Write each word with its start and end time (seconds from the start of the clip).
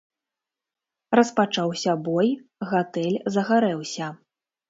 Распачаўся 1.17 1.91
бой, 2.09 2.27
гатэль 2.71 3.21
загарэўся. 3.35 4.07